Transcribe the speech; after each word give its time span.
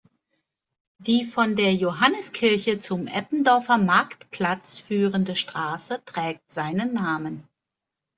Die 0.97 1.25
von 1.25 1.55
der 1.55 1.75
Johannis-Kirche 1.75 2.79
zum 2.79 3.05
Eppendorfer 3.05 3.77
Marktplatz 3.77 4.79
führende 4.79 5.35
Straße 5.35 6.01
trägt 6.05 6.51
seinen 6.51 6.93
Namen. 6.95 7.47